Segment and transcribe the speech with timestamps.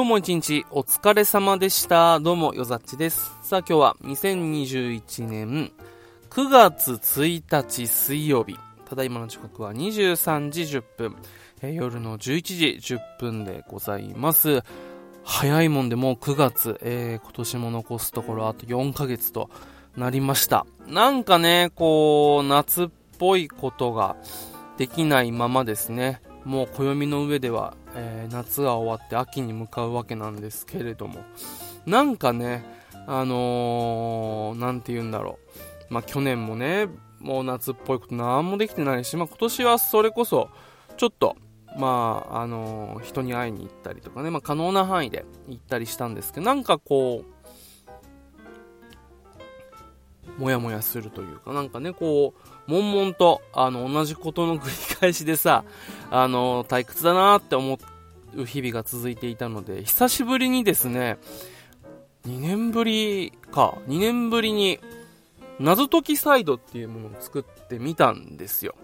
[0.00, 2.20] 今日も一日お疲れ様でした。
[2.20, 3.36] どうも、よざっちです。
[3.42, 5.72] さあ今日は2021年
[6.30, 8.56] 9月1日水曜日。
[8.88, 11.16] ただいまの時刻は23時10分。
[11.60, 14.62] え夜の11時10分でございます。
[15.22, 19.50] 早いもんでもう9月、えー、今年も残すところあと4ヶ月と
[19.98, 20.64] なりました。
[20.86, 22.88] なんかね、こう、夏っ
[23.18, 24.16] ぽいことが
[24.78, 26.22] できないままですね。
[26.46, 31.24] もう暦の上では、えー、夏が終わって秋に向かうわけなんですけれども、
[31.86, 32.64] なんかね、
[33.06, 35.38] あのー、て言うんだろ
[35.90, 35.94] う。
[35.94, 40.48] まあ、去年もね、もう夏っぽいこと何もできてないし、まあ、今年はそれこそ、
[40.96, 41.36] ちょっと、
[41.76, 47.24] まあ、あのー、人に会いに行ったりとかね、まあ、可能な範囲で行ったりしたんですけど、なんかこ
[50.38, 55.64] う、もやもやするというか、なんかね、こう、悶々と、あの、同じことの繰り返しでさ、
[56.10, 57.78] あの、退屈だなって思
[58.36, 61.18] う日々が続いていたので、久しぶりにですね、
[62.26, 64.78] 2年ぶりか、2年ぶりに、
[65.58, 68.74] 謎解きサイドっていうものを作ってみたんですよ。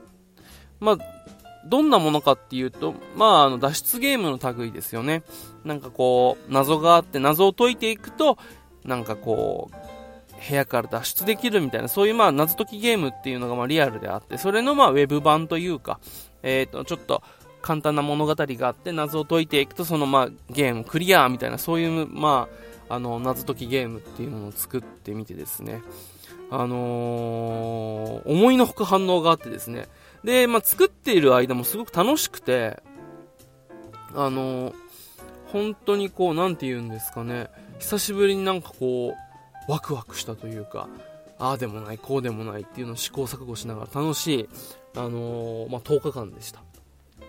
[0.80, 0.98] まあ、
[1.66, 5.22] どんなものかっていうと、まあ、あの、脱出ゲームの類ですよね。
[5.64, 8.38] なんかこう、謎があって謎を解いていくと、
[8.84, 9.85] なんかこう、
[10.48, 15.98] 部屋から脱出できるみたいな、そういうまあ謎解きゲームっていうのがまあリアルであって、それのまあウェブ版というか、
[16.42, 17.22] えっ、ー、と、ちょっと
[17.62, 22.48] 簡単な物語があって、謎を解いていくと、そのまあゲームクリアみたいな、そういうま
[22.88, 25.82] あ、あの、謎解きゲームっていうものを作ってみてですね、
[26.50, 29.88] あのー、思いのほか反応があってですね、
[30.22, 32.80] で、まあ作っている間もすごく楽しくて、
[34.14, 34.74] あのー、
[35.48, 39.25] 本当にこう、なんて言うんですかね、久しぶりになんかこう、
[39.68, 40.88] ワクワクしたというか、
[41.38, 44.48] ああでもない、こうでもないっていうのを試行錯誤しながら楽しい、
[44.94, 46.60] あのー、まあ、10日間でした。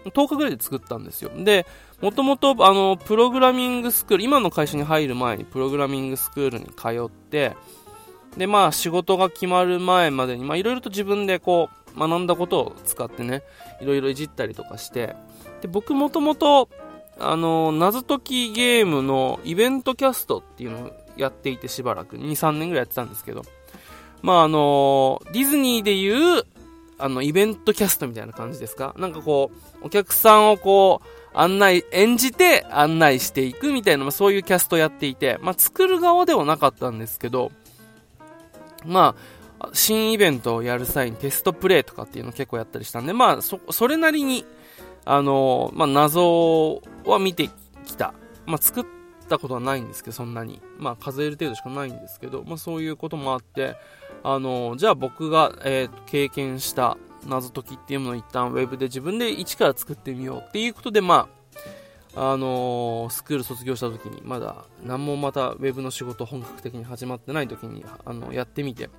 [0.06, 1.32] 10日ぐらいで作ったんですよ。
[1.36, 1.66] で、
[2.02, 7.58] もともと、あの、プログラミングスクール、今の会社に入る前にプログラミングスクールに通って、
[8.38, 13.44] で、まあ、仕事が決まる前までに、まあ、いろいろと自分でこう、学んだことを使ってね、
[13.82, 15.16] いろいろいじったりとかして、
[15.62, 16.70] で、僕もともと、
[17.20, 23.44] あの、謎解きゲームのイベントキャストっていうのをやっていてしばらく、2、3年ぐらいやってたんですけど、
[24.22, 26.44] まああのディズニーでいう、
[27.00, 28.96] あの、イベントキャストみたいな感じですか？
[28.98, 29.52] なんかこ
[29.84, 31.08] う、お客さんをこう、
[31.38, 37.52] 案内、演じて案内していくみたいな、ま、そういうキャストをやっていて、まあ、作る側ではなかったんですけど、
[38.84, 39.16] ま
[39.60, 44.46] あ、新イベントをやる際にテストプレイとかっていうのを結構やったりしたんで、まあ、そ、それなりに、
[45.06, 47.52] あのまあ、謎は見て
[47.86, 48.16] きた。
[48.48, 48.86] まあ、作っ
[49.28, 50.62] ったことはないんですけど、そんなに。
[50.80, 53.76] まあ、数える程度しかないんですけど、まあ、そういうこともあって、
[54.24, 61.28] あの、じゃあ僕が、えー、経験した謎解きっていうものを一旦ウェブで自分で一から作ってみようっていうことで、ま
[62.16, 68.90] あ、あのー、スクール卒業した時に、まだ何もまたウェブの仕事本格的に始まってない時に、あの、やってみて。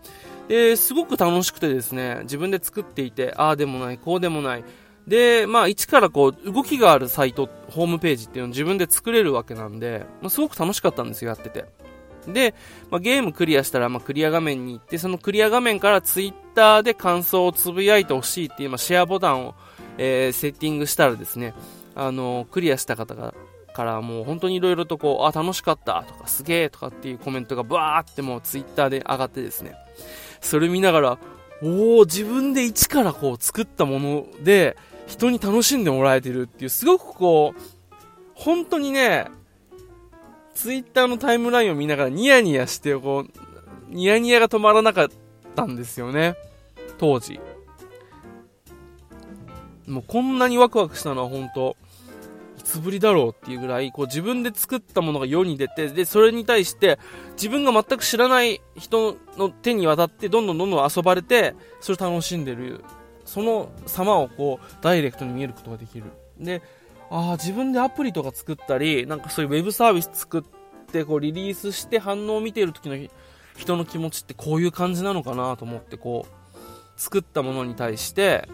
[0.46, 4.64] で、すごく楽しくてですね、自分で作っていて、ああでもない、こうでもない、
[5.08, 11.64] で、まあ、一からこう、動きがあるサイト、ホームページっていうのを自分で作れるわけなんで、まあ、すごく楽しかったんですよ、やってて。
[12.26, 12.54] で、
[12.90, 19.54] まあ、ゲームクリアしたら、まあ、クリア画面に行って、そのクリア画面からツイッターで感想をつぶやいてほしいっていう、まあ、シェアボタンを、
[19.96, 21.54] えー、セッティングしたらですね、
[21.94, 23.34] あのー、クリアした方が、
[23.74, 29.74] からもう本当に色々とこう、あ、楽しかったとか、すげえとかっていうコメントがバーってもうツイッターで上がってですね、
[30.40, 31.18] それ見ながら、
[31.62, 34.76] おお自分で一からこう作ったもので、
[35.08, 37.60] 人に楽しんでもらえてるっていう、すごくこう、
[38.34, 39.26] 本当にね、
[40.54, 43.30] ツイッターのタイムラインを見ながらニヤニヤして、こう、
[43.88, 45.08] ニヤニヤが止まらなかっ
[45.56, 46.36] たんですよね。
[46.98, 47.40] 当時。
[49.86, 51.74] もうこんなにワクワクしたのは本当、
[52.58, 56.98] いつぶりだろうっていうぐらい、こう自分で作ったものが世に出て、で、それに対して
[57.32, 62.84] 自分が全く知らない人の手に渡ってどんどんどんどん遊ばれて、それ楽しんでる
[63.28, 66.04] その様をこうダイレクトに見えることができる。
[66.40, 66.62] で
[67.10, 70.42] ああ自分でアプリとか作ったりなんかそういうウェブサービス作っ
[70.92, 72.96] てこうリリースして反応を見ている時の
[73.56, 78.48] 人の気持ちってこういう感じなのかなと思ってこう作ったものに対して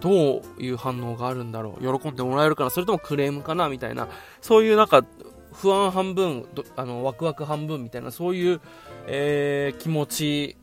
[0.00, 2.00] どういう反応があるんだろう。
[2.00, 2.70] 喜んでもらえるかな？
[2.70, 3.68] それともクレームかな？
[3.68, 4.08] みたいな。
[4.40, 5.04] そういうなんか
[5.52, 6.46] 不安半分
[6.76, 8.60] あのワクワク半分みたいなそういう、
[9.06, 10.56] えー、気持ち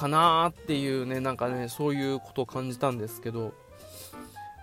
[0.00, 3.52] かなっていうね、なんかね、そういうことを感じたんですけど、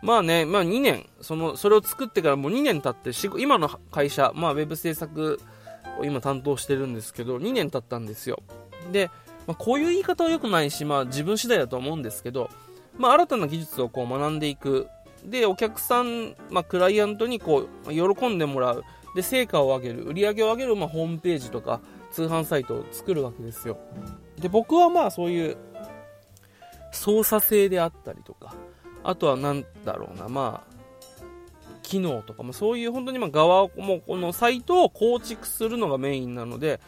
[0.01, 5.39] まあね、まあ2年、その、それを作ってからもう2年経って、今の会社、まあウェブ制作
[5.99, 8.41] を今担当してるんですけど、2年経ったんですよ。
[8.91, 9.11] で、
[9.45, 12.49] まあ、こういう言い方は良くないし、まあ自分次第だと思うんですけど、
[12.97, 14.87] まあ新たな技術をこう学んでいく。
[15.23, 18.83] でお客さん、まあ、クライアントにこう喜んでもらう
[19.15, 21.81] で成果を上げる売り上げを上げる、まあ、ホームページとか
[22.11, 23.77] 通販サイトを作るわけですよ
[24.39, 25.57] で僕はまあそういう
[26.91, 28.55] 操作性であったりとか
[29.03, 30.77] あとは何だろうなまあ
[31.81, 36.81] 機能とかもそういう本当にま側もこのサイトを構築するのがメインなので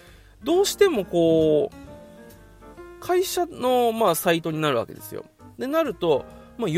[0.44, 5.24] どうしてもこう会社のまあサイトになるわけですよ。
[5.58, 6.26] でなると、
[6.58, 6.78] まあ、喜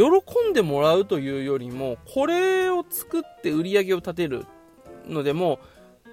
[0.49, 4.45] んでもらうというよりもこれを作って売り上げを立てる
[5.07, 5.59] のでも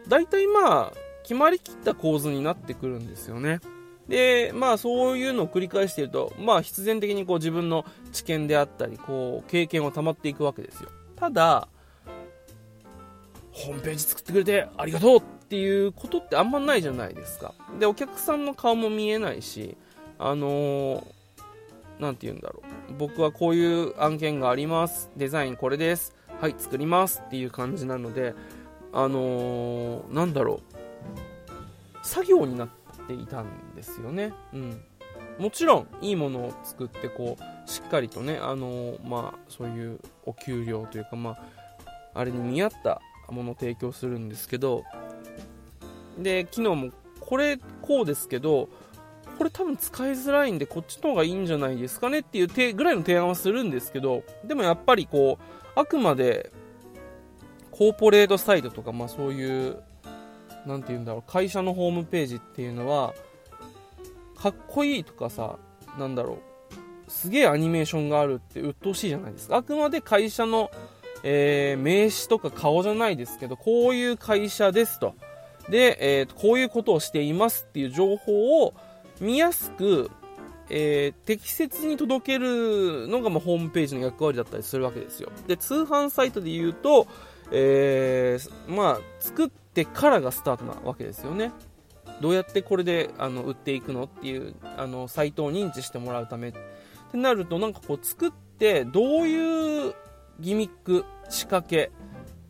[0.08, 3.60] 大体まあ決まりきった構図になってくるんですよね。
[4.08, 10.90] で、まあそういうのを繰り返していると、まあ必然的にこう自分の知見であったり、こう経験を溜まっていくわけですよ。
[11.16, 11.68] ただ、
[13.52, 17.54] ホームページ作ってくれてありがとうっていうことってあんまないじゃないですか。
[17.78, 19.76] で、お客さんの顔も見えないし、
[20.18, 22.94] あのー、て言うんだろう。
[22.98, 25.10] 僕はこういう案件があります。
[25.16, 26.14] デザインこれです。
[26.40, 28.34] はい、作りますっていう感じなので、
[28.92, 30.78] あのー、なんだろう。
[32.06, 32.68] 作業になっ
[33.08, 34.32] ていたんですよね。
[34.52, 34.80] うん。
[35.38, 41.38] もちろん、いいものを作って、こう、しっかりとね、あのー、まあ、そういうお給料というか、まあ、
[42.14, 43.00] あれに見合った
[43.30, 44.84] ものを提供するんですけど、
[46.18, 46.90] で、昨日も、
[47.20, 48.68] これ、こうですけど、
[49.38, 56.52] これ多分使いづらいんで、こっちの方がいいんじゃないですかねっていうぐらいの提案はするんですけど、でもやっぱりこう、あくまで、
[57.70, 59.80] コーポレートサイトとか、まあそういう、
[60.66, 63.14] なんて言うんだろう、会社のホームページっていうのは、
[64.36, 65.58] かっこいいとかさ、
[65.98, 66.38] なんだろ
[67.06, 69.56] う、すげえアニメーションがあるって鬱陶しいじゃないですか。
[69.56, 70.70] あくまで会社の
[71.22, 75.14] えー、名刺とか顔じゃないですけど、こういう会社ですと。
[75.68, 78.74] で、えー、こういうことをしていますっていう情報を
[79.20, 80.10] 見やすく、
[80.70, 85.30] えー、適切に届けるのが、まあ、ホームページの役割だったりするわけですよ。
[85.46, 87.06] で、通販サイトで言うと、
[87.50, 91.52] えー、まあ、作ってからがスタートなわけですよね。
[92.20, 96.58] どうやってこれであの売っていくのっていうあのサイトを認知してもらうためって
[97.16, 99.94] なるとなんかこう作ってどういう
[100.40, 101.92] ギミック仕掛け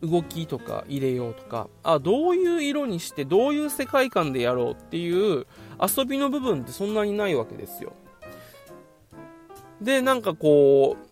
[0.01, 5.45] 動きとか入れようとかあどういう色にしてどういう世界観でやろうっていう
[5.79, 7.93] 遊びの部分ってそんなにないわけですよ
[9.81, 11.08] でなんかこう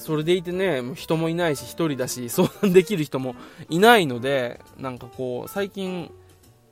[0.00, 3.34] それでいてね人もいないし1人だし相談できる人も
[3.68, 6.10] いないのでなんかこう最近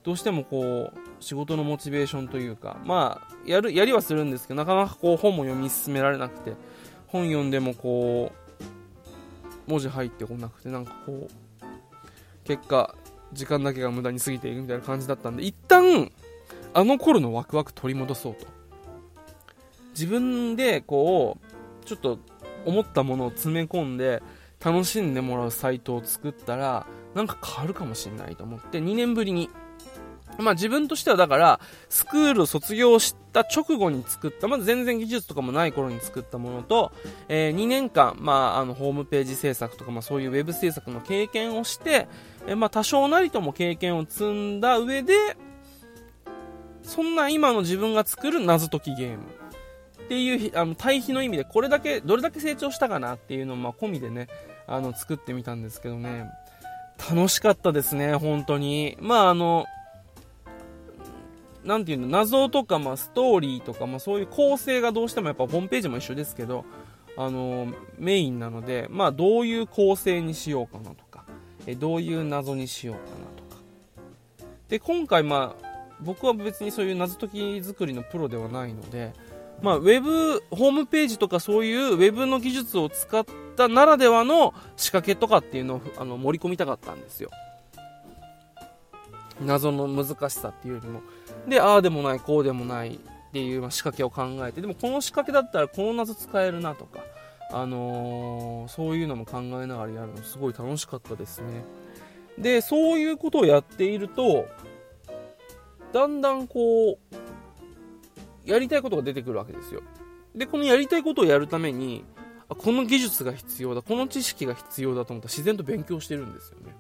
[0.03, 6.55] どうしてもこう仕事のモチベーションというかまあやるやりはするんですけどなかなかこう本も読み進められなくて
[7.09, 8.33] 本読んでもこ
[9.67, 11.67] う文字入ってこなくてなんかこう
[12.45, 12.95] 結果
[13.33, 16.11] 時間だけが無駄に過ぎていくみたいな感じだったんで一旦
[16.73, 18.47] あの頃のワクワク取り戻そうと。
[19.93, 21.39] 自分でこ
[21.83, 22.19] うちょっと
[22.65, 24.23] 思ったものを詰め込んで
[24.65, 29.51] 楽しんでもらうサイトを作ったらなんか変わるかもしれないと思って2年ぶりに。
[30.39, 36.93] まあ自分としてはだから、スクールを卒業した直後に作った、まず全然技術とかもない頃に作ったものと、
[37.29, 42.07] えー、2年間、まああの、ホームページ制作とか、まあそういうウェブ制作の経験をして、
[42.47, 45.37] えー、まあ多少なりとも経験を積んだ上で、
[46.83, 49.38] そんな今の自分が作る謎解きゲーム。
[50.09, 54.29] っていう、あの、対比の意味で、これだけ、どれだけ成長したかなっていうのを、ま込みでね、
[54.67, 56.31] あの、作ってみたんですけどね、
[57.11, 58.97] 楽しかったですね、本当に。
[59.03, 59.67] まああの、
[61.63, 66.65] なていうの、謎とか、まあ、ストーリーとか、まあ、そういう構成がどうしてもやっぱホームページも一緒ですけど、
[67.19, 71.25] あの、メインなので、まあ、どういう構成にしようかなとか、
[71.67, 73.63] えどういう謎にしようかなとか。
[74.71, 75.69] で、今回、まあ、
[76.01, 79.13] 僕は別にそういう謎解き作りのプロではないので、
[79.63, 83.25] まあ、ウェブ、ホームページとかそういうウェブの技術を使っ
[83.57, 87.31] たならではの仕掛けとかっていうのをあの盛り込みたかったんですよ。
[89.41, 91.03] 謎の難しさっていうよりも。
[91.49, 97.01] で、ああでもない、こうでもないっていう、仕掛けを考えて、でもこの仕掛けだったらこの謎使えるなとか、
[97.51, 101.65] あのー、そういうのも考えながらやるのすごい楽しかったですね。
[102.37, 104.47] で、そういうことをやっていると、
[105.93, 106.99] だんだんこう、
[108.49, 109.83] やりたいことが出てくるわけですよ。
[110.35, 112.05] で、このやりたいことをやるために、
[112.49, 116.75] この技術が必要だ、この知識が必要だと思ったら自然と勉強してるんですよね。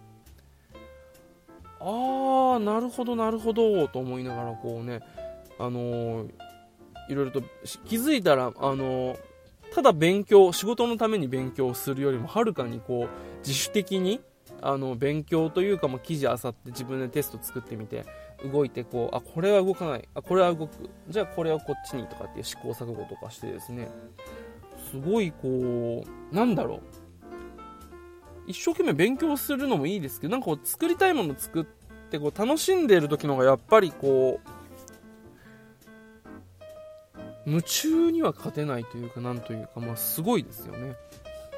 [1.81, 5.01] ああなるほどなるほどと思いながらこうね
[5.59, 6.31] あのー、
[7.09, 7.43] いろいろと
[7.87, 9.19] 気づいたらあのー、
[9.75, 14.21] ただ勉強仕事のために勉強するよりもはるかにこう自主的に
[14.61, 18.05] あの勉強というか、まあ、記事あさって自分でテスト作ってみて
[18.45, 23.89] 動いてこうあこれは動かないあこれは動くじゃあこれはこっちにとかっていう試行錯誤とかしてですね
[24.91, 26.81] すごいこう、なんだろう。
[28.47, 31.65] 一生懸命勉強するのもいいですけど、なんかこう作りたいもの作っ
[32.11, 34.49] てこう楽しんでる時の方がやっぱりこう、
[37.47, 40.95] 夢中には勝てないというか、なんというか、まあすごいですよね。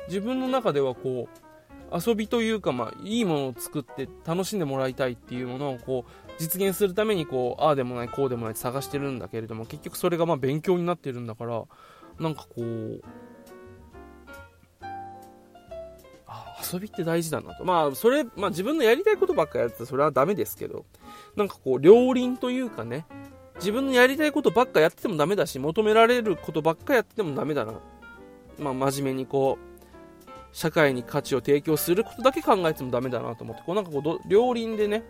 [0.09, 1.51] 自分の中ではこう、
[1.93, 11.63] 遊びというか、まあ、いいものを作って楽しんでもらいたいっていうものをこう実現するためにこうああでもないこうでもないって探してるんだけれども結局それがまあ勉強になってるんだから
[12.19, 13.03] なんかこう
[16.73, 17.65] 遊びって大事だなと。
[17.65, 20.87] まあそれ、まあ、自分のやりたいことばっかやってたらそれはダメですけど
[21.37, 23.05] なんかこう両輪というかね
[23.57, 27.75] 自分のやりたいことばっかやっててもダメだし求められることばっかやっててもダメだな。
[28.59, 29.71] まあ真面目にこう
[30.53, 35.05] 社会に価値を提供することだけ考えてもダメだなと思って、こうなんかこう両輪でね、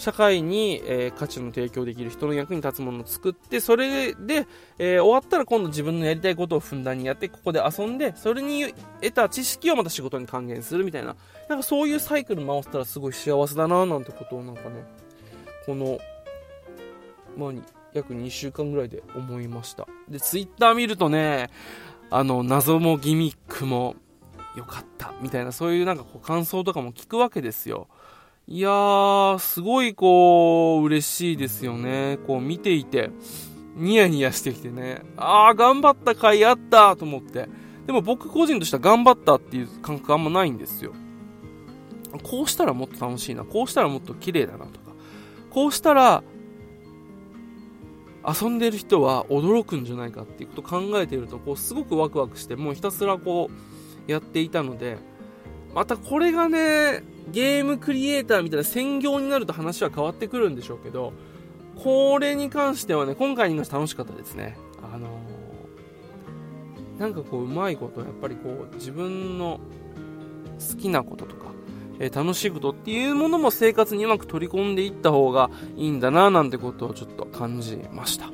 [0.00, 4.46] 社会に、えー、価値の提供できる人の役に立つものを作って、それで、
[4.78, 11.16] えー、終わったら今度自分のやりたいことをふんだんにやって、ここで遊んで、それに得た知識をまた仕事に還元するみたいな、
[11.50, 14.84] なんかそういうサイクル回せたらすごい幸せだななんてことをなんかね、
[15.66, 15.98] この、
[17.36, 17.52] まあ、
[17.92, 19.86] 約2週間ぐらいで思いました。
[20.08, 21.50] で、ツイッター見るとね、
[22.08, 23.96] あの、謎もギミックも、
[24.56, 27.86] よかったみたいなそういうなんかこう感想とかも聞くわけですよ
[28.46, 32.18] いやーすごいこう嬉しいですよね。
[32.26, 33.10] こう見ていて。
[33.76, 35.02] ニヤニヤしてきてね。
[35.16, 37.48] あー頑張った甲斐あったと思って。
[37.86, 40.92] でも僕個人としては頑張ったっていう感覚あんまないんですよ。
[42.24, 43.44] こうしたらもっと楽しいな。
[43.44, 44.92] こうしたらもっと綺麗だなとか。
[45.50, 46.22] こうしたら
[48.26, 53.48] 遊んでる人は驚くんじゃないかっていうことを考えているとこうすごくワクワクしてもうひたすらこ
[54.06, 54.98] うやっていたので、
[55.74, 57.02] またこれがね、
[57.32, 61.12] ゲームクリエイターみたいな専業になると話は変わってくるんでしょうけど、
[61.82, 64.58] これに関してはね、今回に関して楽しかったですね。
[64.82, 69.60] あのー、なんかこう、うまいこと、やっぱりこう、自分の
[70.58, 71.46] 好きなこととか、
[71.98, 78.26] えー、楽しいことっていうものも生活にうまく取り込んでいった方がいいんだな、なんてことをちょっと感じました。
[78.26, 78.32] は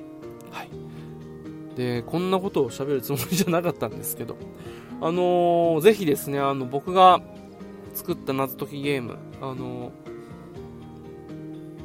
[0.64, 1.76] い。
[1.76, 4.37] で、こんなことを喋るつもりじゃなかったんですけど、
[5.00, 7.21] あのー、ぜひですね、あの、僕が
[7.97, 9.91] 作った謎解きゲーム、あの、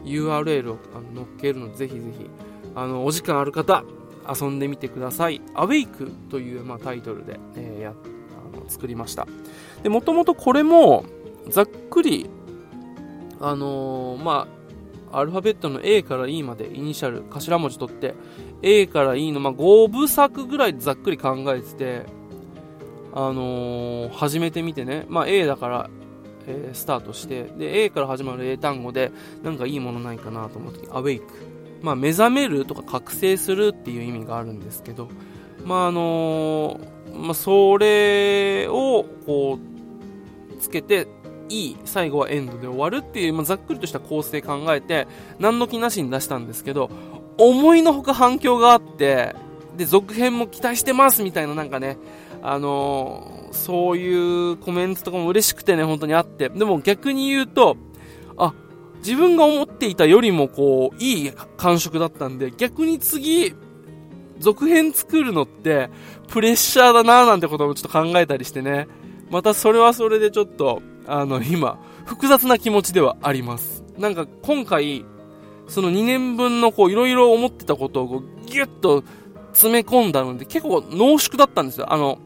[0.03, 0.77] URL を
[1.15, 2.29] 載っけるので、ぜひぜひ、
[2.75, 3.83] あの、お時間ある方、
[4.27, 5.41] 遊んでみてください。
[5.53, 9.25] アウェイクという、まあ、タイトルで、えー、や、あの、作りました。
[9.83, 11.05] で、もともとこれも、
[11.47, 12.29] ざっくり、
[13.39, 14.47] あのー、ま
[15.11, 18.15] あ、アルファベットの A から E までイニシャル、頭文字取って、
[18.61, 22.05] A から E の、まあ、5部作ぐらいざっくり考えてて、
[23.13, 25.89] あのー、始めてみてね、まあ、A だから、
[26.47, 29.11] えー、スタートして、で、A から始まる英単語で、
[29.43, 31.25] なんかいいものないかなと思った時、アウェイク。
[31.81, 35.09] まあ、目覚めるとか覚醒するっていう意味があるんですけど、
[35.65, 41.07] まあ、あのー、まあ、それを、こう、つけて、
[41.49, 45.07] いい、最後はエンドで終わるっていう、まあ、ざっくりとした構成考えて、
[45.39, 46.89] 何の気なしに出したんですけど、
[47.37, 49.35] 思いのほか反響があって、
[49.75, 51.97] で、続編も期待してますみたいななんかね、
[52.43, 56.49] あのー、そういうコメントとかも嬉しくてね、本当にあって。
[56.49, 57.77] でも逆に言うと、
[58.37, 58.53] あ、
[58.97, 63.53] 自分が思っていたよりもこう、いい感触だったんで、逆に次、
[64.39, 65.89] 続編作るのって、
[66.27, 68.87] プレッシャーだなーなんてこともちょっと考えたりしてね。
[69.29, 73.83] またそれはそれでちょっと、あの、今、複雑な気持ちではあります。
[73.97, 75.05] なんか今回、
[75.67, 79.03] その2年分のこう、いろいろ思ってたことをこう、ギュッと
[79.53, 81.93] 詰め込んだので、結構濃縮だったんですよ。
[81.93, 82.19] あの、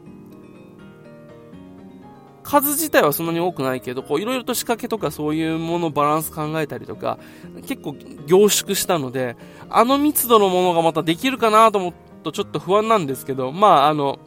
[2.46, 7.18] 数自体はそんなに多くないけど、こういろいろと仕掛けとかそういうものバランス考えたりとか、
[7.66, 9.36] 結構凝縮したので、
[9.68, 14.20] あの密度のものがまたできるかなと思うとちょっと不安なんですけど、まああの、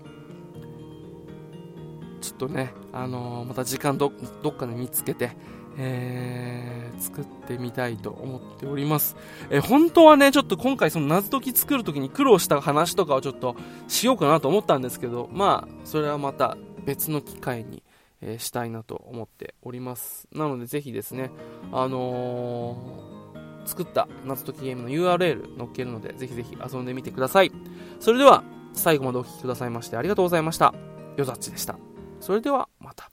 [2.20, 4.12] ちょっとね、あのー、また時間ど
[4.44, 5.32] どっかで見つけて、
[5.78, 9.16] えー、作ってみたいと思っております。
[9.50, 13.56] えー、本当はね、ちょっと今回その謎解き作るときに苦労した話とかをちょっと
[13.88, 17.82] しようかなと思ったんですけど、まあ、それはまた別の機会に、
[18.22, 20.28] えー、したいなと思っております。
[20.32, 21.32] なのでぜひですね、
[21.72, 27.52] あのー、作った謎解きゲームの URL 載っけるので、ぜひぜひ遊んでみてください。
[28.00, 30.74] それでは、最後までお聴きくださいましてありがとうございました。
[31.18, 31.78] よざっちでした。
[32.20, 33.10] それでは、また